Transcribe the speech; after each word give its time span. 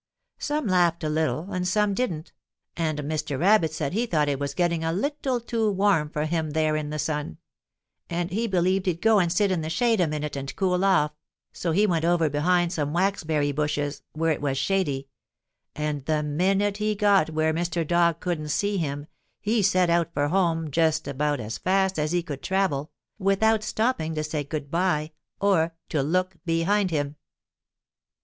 Some 0.39 0.65
laughed 0.65 1.03
a 1.03 1.09
little 1.09 1.51
and 1.51 1.67
some 1.67 1.93
didn't, 1.93 2.33
and 2.75 2.97
Mr. 3.01 3.39
Rabbit 3.39 3.71
said 3.71 3.93
he 3.93 4.07
thought 4.07 4.27
it 4.27 4.39
was 4.39 4.55
getting 4.55 4.83
a 4.83 4.91
little 4.91 5.39
too 5.39 5.69
warm 5.69 6.09
for 6.09 6.25
him 6.25 6.49
there 6.53 6.75
in 6.75 6.89
the 6.89 6.97
sun, 6.97 7.37
and 8.09 8.31
he 8.31 8.47
believed 8.47 8.87
he'd 8.87 8.99
go 8.99 9.19
and 9.19 9.31
sit 9.31 9.51
in 9.51 9.61
the 9.61 9.69
shade 9.69 10.01
a 10.01 10.07
minute 10.07 10.35
and 10.35 10.55
cool 10.55 10.83
off, 10.83 11.11
so 11.53 11.71
he 11.71 11.85
went 11.85 12.03
over 12.03 12.31
behind 12.31 12.73
some 12.73 12.93
waxberry 12.93 13.51
bushes, 13.51 14.01
where 14.13 14.31
it 14.31 14.41
was 14.41 14.57
shady, 14.57 15.07
and 15.75 16.03
the 16.05 16.23
minute 16.23 16.77
he 16.77 16.95
got 16.95 17.29
where 17.29 17.53
Mr. 17.53 17.85
Dog 17.85 18.19
couldn't 18.19 18.49
see 18.49 18.77
him 18.77 19.05
he 19.39 19.61
set 19.61 19.91
out 19.91 20.11
for 20.15 20.29
home 20.29 20.71
just 20.71 21.07
about 21.07 21.39
as 21.39 21.59
fast 21.59 21.99
as 21.99 22.11
he 22.11 22.23
could 22.23 22.41
travel, 22.41 22.89
without 23.19 23.61
stopping 23.61 24.15
to 24.15 24.23
say 24.23 24.43
goodby 24.43 25.11
or 25.39 25.75
to 25.89 26.01
look 26.01 26.37
behind 26.43 26.89
him. 26.89 27.17